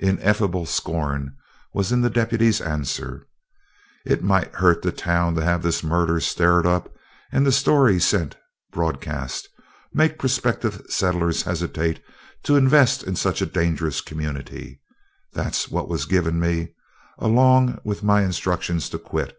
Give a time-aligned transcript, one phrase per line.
[0.00, 1.34] Ineffable scorn
[1.72, 3.26] was in the deputy's answer:
[4.04, 6.94] "It might hurt the town to have this murder stirred up
[7.32, 8.36] and the story sent
[8.72, 9.48] broadcast
[9.90, 12.02] make prospective settlers hesitate
[12.42, 14.82] to invest in such a dangerous community
[15.32, 16.74] that's what was given me,
[17.16, 19.34] along with my instructions to quit.